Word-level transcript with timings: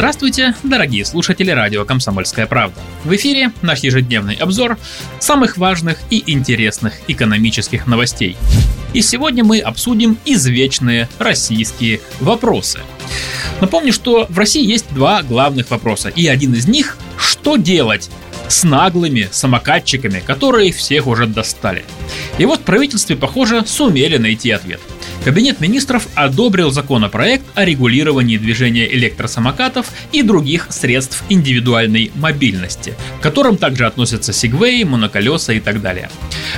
Здравствуйте, 0.00 0.54
дорогие 0.62 1.04
слушатели 1.04 1.50
радио 1.50 1.84
«Комсомольская 1.84 2.46
правда». 2.46 2.80
В 3.04 3.14
эфире 3.16 3.52
наш 3.60 3.80
ежедневный 3.80 4.34
обзор 4.34 4.78
самых 5.18 5.58
важных 5.58 5.98
и 6.08 6.24
интересных 6.26 6.94
экономических 7.06 7.86
новостей. 7.86 8.38
И 8.94 9.02
сегодня 9.02 9.44
мы 9.44 9.58
обсудим 9.58 10.16
извечные 10.24 11.06
российские 11.18 12.00
вопросы. 12.18 12.80
Напомню, 13.60 13.92
что 13.92 14.26
в 14.30 14.38
России 14.38 14.66
есть 14.66 14.86
два 14.94 15.22
главных 15.22 15.70
вопроса, 15.70 16.08
и 16.08 16.26
один 16.28 16.54
из 16.54 16.66
них– 16.66 16.96
что 17.18 17.56
делать 17.58 18.08
с 18.48 18.64
наглыми 18.64 19.28
самокатчиками, 19.30 20.22
которые 20.26 20.72
всех 20.72 21.08
уже 21.08 21.26
достали. 21.26 21.84
И 22.38 22.46
вот 22.46 22.60
в 22.60 22.62
правительстве, 22.62 23.16
похоже, 23.16 23.66
сумели 23.66 24.16
найти 24.16 24.50
ответ– 24.50 24.80
Кабинет 25.24 25.60
министров 25.60 26.08
одобрил 26.14 26.70
законопроект 26.70 27.44
о 27.54 27.66
регулировании 27.66 28.38
движения 28.38 28.90
электросамокатов 28.90 29.86
и 30.12 30.22
других 30.22 30.68
средств 30.70 31.24
индивидуальной 31.28 32.10
мобильности, 32.14 32.94
к 33.18 33.22
которым 33.22 33.58
также 33.58 33.86
относятся 33.86 34.32
сегвей, 34.32 34.82
моноколеса 34.84 35.52
и 35.52 35.60
так 35.60 35.82
далее. 35.82 36.10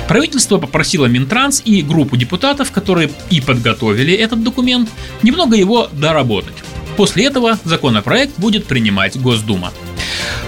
Правительство 0.07 0.59
попросило 0.59 1.07
Минтранс 1.07 1.61
и 1.65 1.81
группу 1.81 2.15
депутатов, 2.15 2.71
которые 2.71 3.09
и 3.29 3.41
подготовили 3.41 4.13
этот 4.13 4.43
документ, 4.43 4.89
немного 5.23 5.57
его 5.57 5.89
доработать. 5.91 6.55
После 6.95 7.25
этого 7.25 7.59
законопроект 7.65 8.37
будет 8.37 8.65
принимать 8.65 9.19
Госдума. 9.19 9.73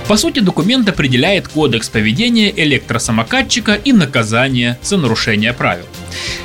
По 0.08 0.16
сути, 0.16 0.40
документ 0.40 0.88
определяет 0.88 1.48
кодекс 1.48 1.90
поведения 1.90 2.54
электросамокатчика 2.56 3.74
и 3.74 3.92
наказание 3.92 4.78
за 4.84 4.98
нарушение 4.98 5.52
правил. 5.52 5.86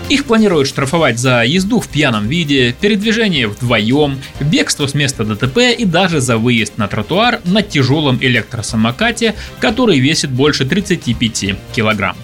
Их 0.08 0.24
планируют 0.24 0.68
штрафовать 0.68 1.18
за 1.18 1.44
езду 1.44 1.80
в 1.80 1.88
пьяном 1.88 2.28
виде, 2.28 2.74
передвижение 2.80 3.46
вдвоем, 3.46 4.20
бегство 4.40 4.86
с 4.86 4.94
места 4.94 5.24
ДТП 5.24 5.58
и 5.78 5.84
даже 5.84 6.20
за 6.20 6.36
выезд 6.36 6.78
на 6.78 6.88
тротуар 6.88 7.40
на 7.44 7.62
тяжелом 7.62 8.18
электросамокате, 8.20 9.34
который 9.60 9.98
весит 9.98 10.30
больше 10.30 10.64
35 10.64 11.54
килограмм. 11.72 12.16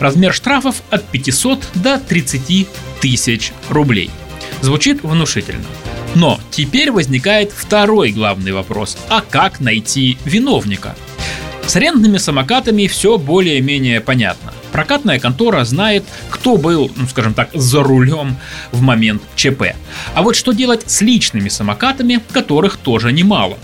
Размер 0.00 0.32
штрафов 0.32 0.82
от 0.90 1.04
500 1.04 1.68
до 1.74 1.98
30 1.98 2.66
тысяч 3.00 3.52
рублей. 3.68 4.10
Звучит 4.60 5.02
внушительно. 5.02 5.64
Но 6.14 6.40
теперь 6.50 6.90
возникает 6.90 7.52
второй 7.52 8.10
главный 8.10 8.52
вопрос. 8.52 8.96
А 9.08 9.20
как 9.20 9.60
найти 9.60 10.18
виновника? 10.24 10.96
С 11.66 11.76
арендными 11.76 12.18
самокатами 12.18 12.86
все 12.86 13.18
более-менее 13.18 14.00
понятно. 14.00 14.52
Прокатная 14.72 15.18
контора 15.18 15.64
знает, 15.64 16.04
кто 16.30 16.56
был, 16.56 16.90
ну 16.96 17.06
скажем 17.06 17.34
так, 17.34 17.50
за 17.54 17.82
рулем 17.82 18.36
в 18.72 18.80
момент 18.82 19.22
ЧП. 19.36 19.74
А 20.14 20.22
вот 20.22 20.36
что 20.36 20.52
делать 20.52 20.90
с 20.90 21.00
личными 21.00 21.48
самокатами, 21.48 22.20
которых 22.32 22.76
тоже 22.76 23.12
немало? 23.12 23.58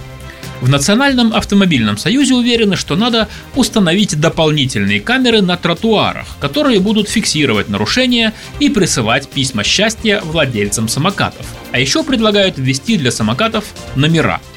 В 0.61 0.69
Национальном 0.69 1.35
автомобильном 1.35 1.99
союзе 1.99 2.35
уверены, 2.35 2.77
что 2.77 2.97
надо 2.97 3.29
установить 3.55 4.19
дополнительные 4.19 5.01
камеры 5.01 5.43
на 5.43 5.57
тротуарах, 5.59 6.27
которые 6.41 6.81
будут 6.81 7.09
фиксировать 7.09 7.69
нарушения 7.69 8.33
и 8.61 8.71
присылать 8.71 9.29
письма 9.29 9.63
счастья 9.63 10.23
владельцам 10.25 10.89
самокатов. 10.89 11.45
А 11.73 11.79
еще 11.79 12.03
предлагают 12.03 12.57
ввести 12.57 12.97
для 12.97 13.11
самокатов 13.11 13.65
номера– 13.95 14.41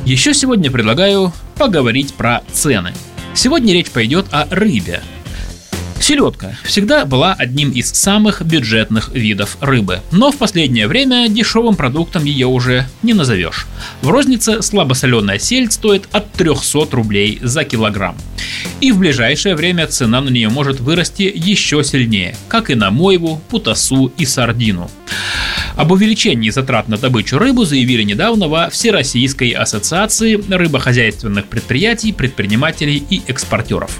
Еще 0.06 0.32
сегодня 0.32 0.70
предлагаю 0.70 1.34
поговорить 1.58 2.14
про 2.14 2.42
цены. 2.54 2.94
Сегодня 3.36 3.74
речь 3.74 3.90
пойдет 3.90 4.26
о 4.32 4.46
рыбе– 4.50 5.02
Селедка 6.06 6.56
всегда 6.62 7.04
была 7.04 7.32
одним 7.32 7.70
из 7.70 7.90
самых 7.90 8.40
бюджетных 8.40 9.08
видов 9.12 9.56
рыбы, 9.60 10.02
но 10.12 10.30
в 10.30 10.36
последнее 10.36 10.86
время 10.86 11.28
дешевым 11.28 11.74
продуктом 11.74 12.24
ее 12.24 12.46
уже 12.46 12.86
не 13.02 13.12
назовешь. 13.12 13.66
В 14.02 14.10
рознице 14.10 14.62
слабосоленая 14.62 15.40
сельдь 15.40 15.72
стоит 15.72 16.08
от 16.12 16.32
300 16.34 16.86
рублей 16.92 17.40
за 17.42 17.64
килограмм. 17.64 18.16
И 18.80 18.92
в 18.92 18.98
ближайшее 18.98 19.56
время 19.56 19.88
цена 19.88 20.20
на 20.20 20.28
нее 20.28 20.48
может 20.48 20.78
вырасти 20.78 21.22
еще 21.34 21.82
сильнее, 21.82 22.36
как 22.46 22.70
и 22.70 22.76
на 22.76 22.92
мойву, 22.92 23.42
путасу 23.48 24.12
и 24.16 24.24
сардину. 24.26 24.88
Об 25.76 25.92
увеличении 25.92 26.48
затрат 26.48 26.88
на 26.88 26.96
добычу 26.96 27.38
рыбы 27.38 27.66
заявили 27.66 28.02
недавно 28.02 28.48
во 28.48 28.70
Всероссийской 28.70 29.50
ассоциации 29.50 30.42
рыбохозяйственных 30.50 31.46
предприятий, 31.46 32.12
предпринимателей 32.12 33.04
и 33.10 33.20
экспортеров. 33.26 33.98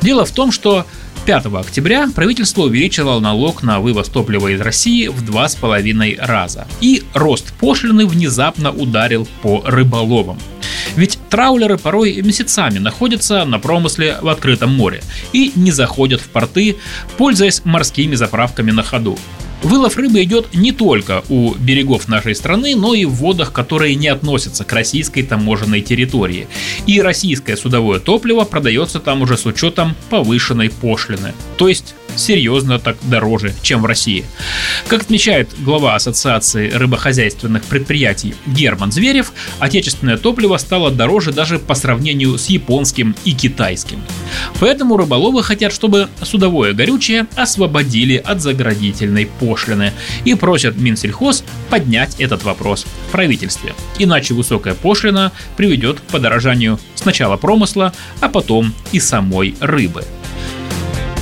Дело 0.00 0.24
в 0.24 0.30
том, 0.30 0.50
что 0.50 0.86
5 1.26 1.46
октября 1.46 2.08
правительство 2.14 2.62
увеличило 2.62 3.20
налог 3.20 3.62
на 3.62 3.80
вывоз 3.80 4.08
топлива 4.08 4.48
из 4.48 4.62
России 4.62 5.08
в 5.08 5.22
два 5.22 5.46
с 5.48 5.54
половиной 5.54 6.16
раза. 6.18 6.66
И 6.80 7.02
рост 7.12 7.52
пошлины 7.52 8.06
внезапно 8.06 8.72
ударил 8.72 9.28
по 9.42 9.62
рыболовам. 9.66 10.38
Ведь 10.96 11.18
траулеры 11.28 11.76
порой 11.76 12.20
месяцами 12.22 12.78
находятся 12.78 13.44
на 13.44 13.58
промысле 13.58 14.16
в 14.22 14.28
открытом 14.28 14.74
море 14.74 15.02
и 15.34 15.52
не 15.54 15.70
заходят 15.70 16.22
в 16.22 16.30
порты, 16.30 16.76
пользуясь 17.18 17.62
морскими 17.64 18.14
заправками 18.14 18.70
на 18.70 18.82
ходу. 18.82 19.18
Вылов 19.62 19.96
рыбы 19.96 20.22
идет 20.22 20.54
не 20.54 20.72
только 20.72 21.22
у 21.28 21.54
берегов 21.54 22.08
нашей 22.08 22.34
страны, 22.34 22.74
но 22.74 22.94
и 22.94 23.04
в 23.04 23.10
водах, 23.10 23.52
которые 23.52 23.94
не 23.94 24.08
относятся 24.08 24.64
к 24.64 24.72
российской 24.72 25.22
таможенной 25.22 25.82
территории. 25.82 26.48
И 26.86 27.00
российское 27.02 27.56
судовое 27.56 28.00
топливо 28.00 28.44
продается 28.44 29.00
там 29.00 29.22
уже 29.22 29.36
с 29.36 29.44
учетом 29.44 29.94
повышенной 30.08 30.70
пошлины. 30.70 31.34
То 31.58 31.68
есть 31.68 31.94
серьезно 32.16 32.78
так 32.78 32.96
дороже, 33.02 33.54
чем 33.62 33.82
в 33.82 33.86
России. 33.86 34.24
Как 34.88 35.02
отмечает 35.02 35.48
глава 35.58 35.94
Ассоциации 35.94 36.70
рыбохозяйственных 36.70 37.64
предприятий 37.64 38.34
Герман 38.46 38.92
Зверев, 38.92 39.32
отечественное 39.58 40.16
топливо 40.16 40.56
стало 40.56 40.90
дороже 40.90 41.32
даже 41.32 41.58
по 41.58 41.74
сравнению 41.74 42.38
с 42.38 42.46
японским 42.46 43.14
и 43.24 43.32
китайским. 43.32 44.00
Поэтому 44.58 44.96
рыболовы 44.96 45.42
хотят, 45.42 45.72
чтобы 45.72 46.08
судовое 46.22 46.72
горючее 46.72 47.26
освободили 47.36 48.16
от 48.16 48.40
заградительной 48.40 49.26
пошлины 49.26 49.92
и 50.24 50.34
просят 50.34 50.76
Минсельхоз 50.76 51.44
поднять 51.68 52.20
этот 52.20 52.44
вопрос 52.44 52.86
в 53.08 53.12
правительстве. 53.12 53.74
Иначе 53.98 54.34
высокая 54.34 54.74
пошлина 54.74 55.32
приведет 55.56 56.00
к 56.00 56.04
подорожанию 56.04 56.78
сначала 56.94 57.36
промысла, 57.36 57.92
а 58.20 58.28
потом 58.28 58.74
и 58.92 59.00
самой 59.00 59.54
рыбы. 59.60 60.04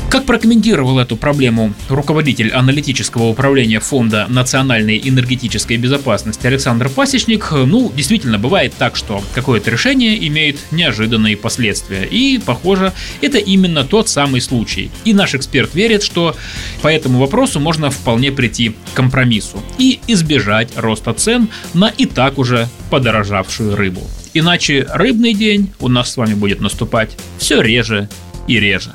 Как 0.08 0.25
прокомментировал 0.25 0.99
эту 0.99 1.19
проблему 1.19 1.75
руководитель 1.90 2.50
аналитического 2.50 3.25
управления 3.25 3.78
Фонда 3.78 4.25
национальной 4.31 4.99
энергетической 5.05 5.76
безопасности 5.76 6.46
Александр 6.46 6.88
Пасечник, 6.88 7.50
ну, 7.52 7.93
действительно 7.94 8.38
бывает 8.38 8.72
так, 8.78 8.96
что 8.96 9.22
какое-то 9.34 9.70
решение 9.70 10.26
имеет 10.26 10.56
неожиданные 10.70 11.37
последствия. 11.37 12.05
И, 12.10 12.38
похоже, 12.38 12.94
это 13.20 13.37
именно 13.37 13.84
тот 13.84 14.08
самый 14.08 14.40
случай. 14.40 14.90
И 15.05 15.12
наш 15.12 15.34
эксперт 15.34 15.75
верит, 15.75 16.02
что 16.02 16.34
по 16.81 16.88
этому 16.88 17.19
вопросу 17.19 17.61
можно 17.61 17.90
вполне 17.90 18.32
прийти 18.32 18.70
к 18.70 18.96
компромиссу 18.96 19.62
и 19.76 20.00
избежать 20.06 20.70
роста 20.75 21.12
цен 21.12 21.50
на 21.75 21.88
и 21.88 22.06
так 22.06 22.38
уже 22.38 22.66
подорожавшую 22.88 23.76
рыбу. 23.76 24.00
Иначе 24.32 24.87
рыбный 24.90 25.34
день 25.34 25.70
у 25.81 25.88
нас 25.88 26.12
с 26.12 26.16
вами 26.16 26.32
будет 26.32 26.62
наступать 26.62 27.14
все 27.38 27.61
реже 27.61 28.08
и 28.46 28.58
реже. 28.58 28.94